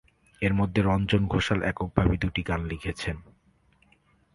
এর 0.41 0.53
মধ্যে 0.53 0.79
রঞ্জন 0.81 1.21
ঘোষাল 1.27 1.59
এককভাবে 1.61 2.15
দুটি 2.17 2.41
গান 2.43 2.61
লিখেছেন। 2.65 3.17